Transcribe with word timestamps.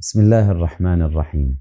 بسم 0.00 0.20
الله 0.20 0.50
الرحمن 0.50 1.02
الرحيم. 1.02 1.60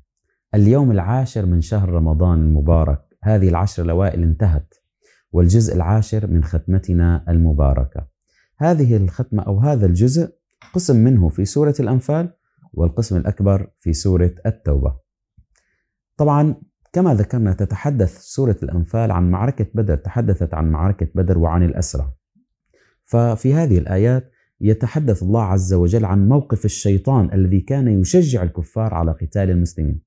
اليوم 0.56 0.92
العاشر 0.92 1.46
من 1.46 1.62
شهر 1.62 1.90
رمضان 1.90 2.40
المبارك. 2.40 3.02
هذه 3.24 3.50
العشر 3.50 3.84
الأوائل 3.84 4.24
انتهت 4.24 4.74
والجزء 5.32 5.76
العاشر 5.76 6.28
من 6.28 6.44
ختمتنا 6.44 7.26
المباركة. 7.30 8.08
هذه 8.58 8.98
الختمة 8.98 9.44
أو 9.44 9.60
هذا 9.60 9.86
الجزء 9.86 10.34
قسم 10.74 10.96
منه 10.96 11.30
في 11.30 11.46
سورة 11.46 11.74
الأنفال 11.80 12.34
والقسم 12.74 13.18
الأكبر 13.18 13.72
في 13.80 13.94
سورة 13.94 14.36
التوبة. 14.46 15.00
طبعا 16.18 16.56
كما 16.94 17.14
ذكرنا 17.14 17.54
تتحدث 17.54 18.20
سورة 18.20 18.58
الأنفال 18.64 19.12
عن 19.12 19.32
معركة 19.32 19.68
بدر 19.74 19.96
تحدثت 19.96 20.54
عن 20.54 20.72
معركة 20.72 21.08
بدر 21.16 21.38
وعن 21.38 21.64
الأسرى. 21.64 22.14
ففي 23.04 23.54
هذه 23.54 23.78
الآيات 23.78 24.32
يتحدث 24.62 25.24
الله 25.24 25.44
عز 25.44 25.74
وجل 25.74 26.06
عن 26.06 26.30
موقف 26.30 26.66
الشيطان 26.66 27.34
الذي 27.34 27.60
كان 27.60 28.02
يشجع 28.02 28.44
الكفار 28.44 28.94
على 28.94 29.12
قتال 29.12 29.50
المسلمين. 29.50 30.02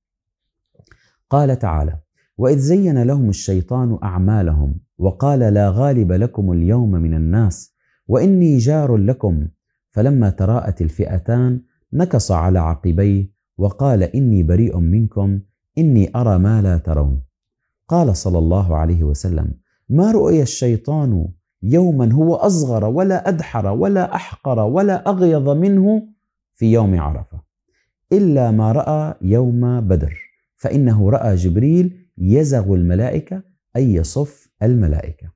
قال 1.30 1.58
تعالى 1.58 1.98
وإذ 2.38 2.58
زين 2.58 3.02
لهم 3.02 3.28
الشيطان 3.28 3.98
أعمالهم 4.02 4.80
وقال 4.98 5.38
لا 5.38 5.70
غالب 5.70 6.12
لكم 6.12 6.52
اليوم 6.52 6.90
من 6.90 7.14
الناس 7.14 7.74
وإني 8.08 8.58
جار 8.58 8.96
لكم 8.96 9.48
فلما 9.90 10.30
تراءت 10.30 10.82
الفئتان 10.82 11.60
نكص 11.92 12.30
على 12.30 12.58
عقبيه 12.58 13.32
وقال 13.58 14.02
إني 14.02 14.42
بريء 14.42 14.78
منكم 14.78 15.40
إني 15.78 16.10
أرى 16.16 16.38
ما 16.38 16.62
لا 16.62 16.78
ترون 16.78 17.22
قال 17.88 18.16
صلى 18.16 18.38
الله 18.38 18.76
عليه 18.76 19.02
وسلم 19.02 19.54
ما 19.88 20.12
رؤي 20.12 20.42
الشيطان 20.42 21.28
يوما 21.62 22.12
هو 22.12 22.34
أصغر 22.34 22.84
ولا 22.84 23.28
أدحر 23.28 23.66
ولا 23.66 24.14
أحقر 24.14 24.58
ولا 24.58 25.08
أغيظ 25.10 25.48
منه 25.48 26.08
في 26.54 26.72
يوم 26.72 27.00
عرفة 27.00 27.40
إلا 28.12 28.50
ما 28.50 28.72
رأى 28.72 29.14
يوم 29.22 29.80
بدر 29.80 30.18
فإنه 30.56 31.10
رأى 31.10 31.34
جبريل 31.34 32.08
يزغ 32.18 32.74
الملائكة 32.74 33.42
أي 33.76 33.94
يصف 33.94 34.48
الملائكة. 34.62 35.32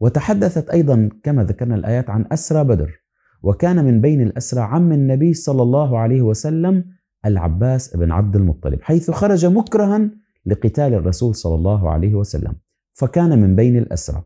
وتحدثت 0.00 0.70
أيضا 0.70 1.08
كما 1.22 1.44
ذكرنا 1.44 1.74
الآيات 1.74 2.10
عن 2.10 2.26
أسرى 2.32 2.64
بدر 2.64 3.00
وكان 3.42 3.84
من 3.84 4.00
بين 4.00 4.20
الأسرى 4.20 4.60
عم 4.60 4.92
النبي 4.92 5.34
صلى 5.34 5.62
الله 5.62 5.98
عليه 5.98 6.22
وسلم 6.22 6.84
العباس 7.26 7.96
بن 7.96 8.10
عبد 8.10 8.36
المطلب 8.36 8.82
حيث 8.82 9.10
خرج 9.10 9.46
مكرها 9.46 10.10
لقتال 10.46 10.94
الرسول 10.94 11.34
صلى 11.34 11.54
الله 11.54 11.90
عليه 11.90 12.14
وسلم 12.14 12.54
فكان 12.92 13.38
من 13.42 13.56
بين 13.56 13.78
الأسرى. 13.78 14.22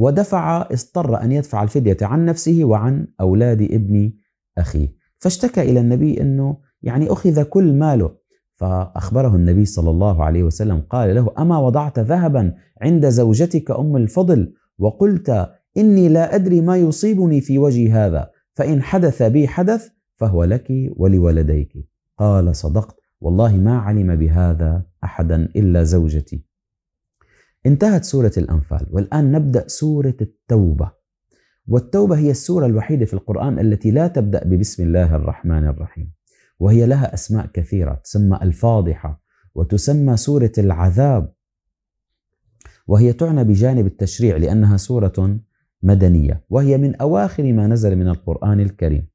ودفع 0.00 0.66
اضطر 0.70 1.22
أن 1.22 1.32
يدفع 1.32 1.62
الفدية 1.62 1.96
عن 2.02 2.24
نفسه 2.24 2.64
وعن 2.64 3.06
أولاد 3.20 3.62
ابن 3.62 4.12
أخيه. 4.58 4.94
فاشتكى 5.18 5.62
إلى 5.62 5.80
النبي 5.80 6.20
إنه 6.20 6.56
يعني 6.82 7.12
أخذ 7.12 7.42
كل 7.42 7.74
ماله. 7.74 8.10
فأخبره 8.54 9.36
النبي 9.36 9.64
صلى 9.64 9.90
الله 9.90 10.24
عليه 10.24 10.42
وسلم 10.42 10.80
قال 10.90 11.14
له 11.14 11.30
أما 11.38 11.58
وضعت 11.58 11.98
ذهبا 11.98 12.54
عند 12.82 13.08
زوجتك 13.08 13.70
أم 13.70 13.96
الفضل؟ 13.96 14.54
وقلت 14.78 15.50
إني 15.76 16.08
لا 16.08 16.34
أدري 16.34 16.60
ما 16.60 16.76
يصيبني 16.76 17.40
في 17.40 17.58
وجهي 17.58 17.90
هذا 17.90 18.30
فإن 18.54 18.82
حدث 18.82 19.22
بي 19.22 19.48
حدث 19.48 19.88
فهو 20.16 20.44
لك 20.44 20.72
ولولديك. 20.96 21.72
قال 22.18 22.56
صدقت 22.56 22.96
والله 23.20 23.56
ما 23.56 23.78
علم 23.78 24.16
بهذا 24.16 24.82
احدا 25.04 25.48
إلا 25.56 25.82
زوجتي. 25.82 26.49
انتهت 27.66 28.04
سورة 28.04 28.32
الأنفال. 28.36 28.86
والآن 28.90 29.32
نبدأ 29.32 29.68
سورة 29.68 30.16
التوبة. 30.20 30.90
والتوبة 31.68 32.18
هي 32.18 32.30
السورة 32.30 32.66
الوحيدة 32.66 33.04
في 33.04 33.14
القرآن 33.14 33.58
التي 33.58 33.90
لا 33.90 34.08
تبدأ 34.08 34.44
ببسم 34.44 34.82
الله 34.82 35.16
الرحمن 35.16 35.66
الرحيم. 35.66 36.12
وهي 36.58 36.86
لها 36.86 37.14
أسماء 37.14 37.46
كثيرة 37.46 37.94
تسمى 37.94 38.38
الفاضحة 38.42 39.22
وتسمى 39.54 40.16
سورة 40.16 40.52
العذاب. 40.58 41.32
وهي 42.86 43.12
تعنى 43.12 43.44
بجانب 43.44 43.86
التشريع 43.86 44.36
لأنها 44.36 44.76
سورة 44.76 45.40
مدنية. 45.82 46.44
وهي 46.50 46.78
من 46.78 46.96
أواخر 46.96 47.52
ما 47.52 47.66
نزل 47.66 47.96
من 47.96 48.08
القرآن 48.08 48.60
الكريم. 48.60 49.08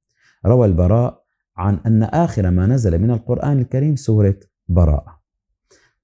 روى 0.45 0.67
البراء 0.67 1.23
عن 1.57 1.79
أن 1.85 2.03
آخر 2.03 2.51
ما 2.51 2.67
نزل 2.67 2.99
من 2.99 3.11
القرآن 3.11 3.59
الكريم 3.59 3.95
سورة 3.95 4.39
براءة. 4.67 5.21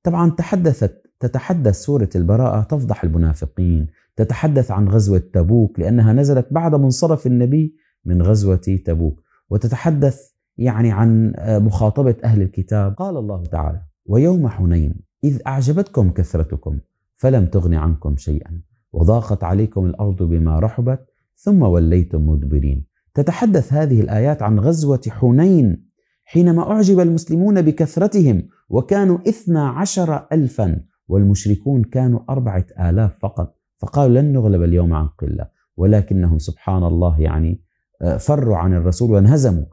طبعا 0.04 0.30
تحدثت 0.30 1.11
تتحدث 1.22 1.76
سورة 1.76 2.10
البراءة 2.16 2.64
تفضح 2.64 3.04
المنافقين 3.04 3.88
تتحدث 4.16 4.72
عن 4.72 4.90
غزوة 4.90 5.24
تبوك 5.34 5.80
لأنها 5.80 6.14
نزلت 6.14 6.48
بعد 6.52 6.76
منصرف 6.76 7.28
النبي 7.28 7.76
من 8.06 8.22
غزوة 8.22 8.82
تبوك 8.86 9.22
وتتحدث 9.50 10.32
يعني 10.58 10.92
عن 10.92 11.34
مخاطبة 11.40 12.16
أهل 12.24 12.42
الكتاب. 12.42 12.94
قال 12.94 13.18
الله 13.18 13.44
تعالى 13.44 13.82
ويوم 14.06 14.48
حنين 14.48 14.96
إذ 15.24 15.42
أعجبتكم 15.48 16.12
كثرتكم 16.12 16.80
فلم 17.16 17.46
تغن 17.46 17.74
عنكم 17.74 18.16
شيئا 18.18 18.62
وضاقت 18.94 19.44
عليكم 19.44 19.86
الأرض 19.86 20.24
بما 20.24 20.60
رحبت 20.60 21.06
ثم 21.36 21.62
وليتم 21.62 22.30
مدبرين. 22.30 22.86
تتحدث 23.14 23.74
هذه 23.74 24.02
الآيات 24.02 24.42
عن 24.42 24.60
غزوة 24.60 25.02
حنين 25.10 25.86
حينما 26.26 26.72
أعجب 26.72 27.00
المسلمون 27.00 27.62
بكثرتهم 27.62 28.48
وكانوا 28.70 29.18
إثنى 29.30 29.60
عشر 29.60 30.28
ألفا. 30.32 30.91
والمشركون 31.12 31.84
كانوا 31.84 32.20
أربعة 32.30 32.66
آلاف 32.80 33.12
فقط 33.22 33.56
فقالوا 33.78 34.22
لن 34.22 34.34
نغلب 34.34 34.64
اليوم 34.64 34.94
عن 34.94 35.08
قلة 35.08 35.48
ولكنهم 35.78 36.38
سبحان 36.38 36.84
الله 36.84 37.22
يعني 37.22 37.62
آه، 38.02 38.18
فروا 38.18 38.58
عن 38.58 38.74
الرسول 38.74 39.12
وانهزموا 39.12 39.66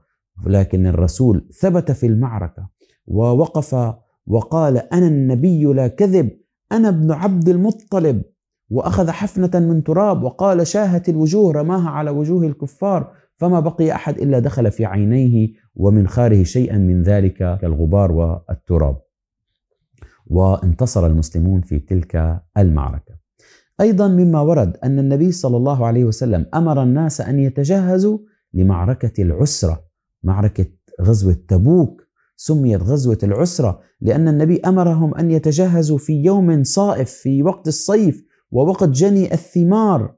لكن 0.47 0.87
الرسول 0.87 1.49
ثبت 1.61 1.93
في 1.93 2.07
المعركة 2.07 2.69
ووقف 3.07 3.95
وقال 4.27 4.77
أنا 4.77 5.07
النبي 5.07 5.65
لا 5.65 5.89
كذب 5.89 6.31
أنا 6.73 6.89
ابن 6.89 7.13
عبد 7.13 7.49
المطلب. 7.49 8.23
وأخذ 8.71 9.11
حفنة 9.11 9.51
من 9.55 9.85
تراب 9.85 10.23
وقال 10.23 10.67
شاهت 10.67 11.09
الوجوه 11.09 11.53
رماها 11.53 11.91
على 11.91 12.11
وجوه 12.11 12.47
الكفار 12.47 13.13
فما 13.37 13.61
بقي 13.61 13.93
أحد 13.93 14.19
إلا 14.19 14.39
دخل 14.39 14.71
في 14.71 14.85
عينيه 14.85 15.49
ومن 15.75 16.09
خاره 16.09 16.43
شيئا 16.43 16.79
من 16.79 17.03
ذلك 17.03 17.59
كالغبار 17.61 18.13
والتراب. 18.13 19.08
وانتصر 20.31 21.07
المسلمون 21.07 21.61
في 21.61 21.79
تلك 21.79 22.43
المعركة. 22.59 23.15
أيضا 23.81 24.09
مما 24.09 24.41
ورد 24.41 24.77
أن 24.85 24.99
النبي 24.99 25.33
صلى 25.33 25.57
الله 25.57 25.87
عليه 25.87 26.05
وسلم 26.05 26.47
أمر 26.55 26.83
الناس 26.83 27.21
أن 27.21 27.39
يتجهزوا 27.39 28.19
لمعركة 28.55 29.23
العسرة، 29.23 29.85
معركة 30.23 30.67
غزوة 31.01 31.37
تبوك 31.49 32.09
سميت 32.37 32.83
غزوة 32.83 33.19
العسرة 33.23 33.81
لأن 34.01 34.29
النبي 34.29 34.61
أمرهم 34.61 35.15
أن 35.15 35.31
يتجهزوا 35.31 35.99
في 35.99 36.13
يوم 36.13 36.65
صائف 36.65 37.11
في 37.11 37.43
وقت 37.43 37.69
الصيف 37.69 38.25
ووقت 38.51 38.89
جني 38.89 39.35
الثمار 39.35 40.15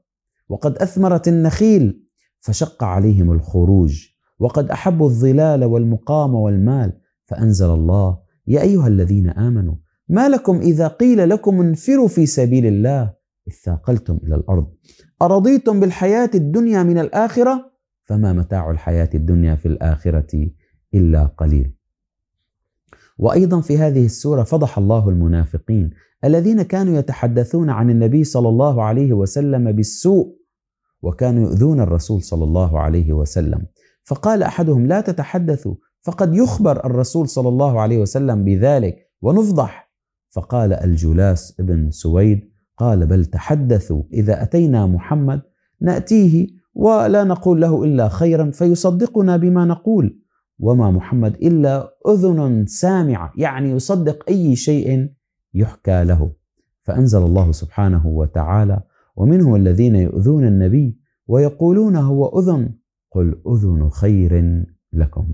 وقد 0.49 0.77
أثمرت 0.77 1.27
النخيل 1.27 2.03
فشق 2.39 2.83
عليهم 2.83 3.31
الخروج 3.31 4.07
وقد 4.39 4.71
أحبوا 4.71 5.05
الظلال 5.07 5.63
والمقام 5.63 6.35
والمال 6.35 6.99
فأنزل 7.25 7.69
الله 7.69 8.19
يا 8.47 8.61
أيها 8.61 8.87
الذين 8.87 9.29
آمنوا 9.29 9.75
ما 10.11 10.29
لكم 10.29 10.59
إذا 10.59 10.87
قيل 10.87 11.29
لكم 11.29 11.61
انفروا 11.61 12.07
في 12.07 12.25
سبيل 12.25 12.65
الله 12.65 13.13
اثاقلتم 13.47 14.19
إلى 14.23 14.35
الأرض. 14.35 14.67
أرضيتم 15.21 15.79
بالحياة 15.79 16.29
الدنيا 16.35 16.83
من 16.83 16.97
الآخرة؟ 16.97 17.71
فما 18.03 18.33
متاع 18.33 18.71
الحياة 18.71 19.09
الدنيا 19.15 19.55
في 19.55 19.67
الآخرة 19.67 20.49
إلا 20.93 21.25
قليل. 21.25 21.73
وأيضا 23.17 23.61
في 23.61 23.77
هذه 23.77 24.05
السورة 24.05 24.43
فضح 24.43 24.77
الله 24.77 25.09
المنافقين 25.09 25.89
الذين 26.23 26.61
كانوا 26.61 26.97
يتحدثون 26.97 27.69
عن 27.69 27.89
النبي 27.89 28.23
صلى 28.23 28.49
الله 28.49 28.83
عليه 28.83 29.13
وسلم 29.13 29.71
بالسوء 29.71 30.37
وكانوا 31.01 31.43
يؤذون 31.43 31.79
الرسول 31.79 32.23
صلى 32.23 32.43
الله 32.43 32.79
عليه 32.79 33.13
وسلم. 33.13 33.65
فقال 34.03 34.43
أحدهم 34.43 34.87
لا 34.87 35.01
تتحدثوا 35.01 35.75
فقد 36.01 36.35
يخبر 36.35 36.85
الرسول 36.85 37.29
صلى 37.29 37.49
الله 37.49 37.81
عليه 37.81 37.97
وسلم 37.97 38.43
بذلك 38.43 39.11
ونفضح 39.21 39.90
فقال 40.31 40.73
الجلاس 40.73 41.55
بن 41.59 41.91
سويد 41.91 42.51
قال 42.77 43.05
بل 43.05 43.25
تحدثوا 43.25 44.03
إذا 44.13 44.43
أتينا 44.43 44.85
محمد 44.85 45.41
نأتيه 45.81 46.47
ولا 46.73 47.23
نقول 47.23 47.61
له 47.61 47.83
إلا 47.83 48.09
خيرا 48.09 48.51
فيصدقنا 48.51 49.37
بما 49.37 49.65
نقول. 49.65 50.17
وما 50.59 50.91
محمد 50.91 51.35
إلا 51.35 51.93
أذن 52.07 52.65
سامعة 52.65 53.33
يعني 53.37 53.69
يصدق 53.69 54.29
أي 54.29 54.55
شيء 54.55 55.09
يحكى 55.53 56.03
له. 56.03 56.31
فأنزل 56.83 57.23
الله 57.23 57.51
سبحانه 57.51 58.07
وتعالى 58.07 58.81
ومنهم 59.15 59.55
الذين 59.55 59.95
يؤذون 59.95 60.47
النبي 60.47 60.97
ويقولون 61.27 61.95
هو 61.95 62.39
أذن 62.39 62.69
قل 63.11 63.41
أذن 63.47 63.89
خير 63.89 64.65
لكم. 64.93 65.27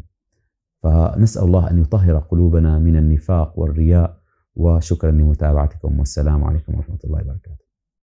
فنسأل 0.84 1.44
الله 1.44 1.70
أن 1.70 1.80
يطهر 1.82 2.18
قلوبنا 2.18 2.80
من 2.80 2.96
النفاق 2.96 3.60
والرياء 3.60 4.18
وشكرا 4.58 5.12
لمتابعتكم 5.12 6.00
والسلام 6.00 6.44
عليكم 6.44 6.76
ورحمة 6.76 7.00
الله 7.04 7.22
وبركاته. 7.22 7.67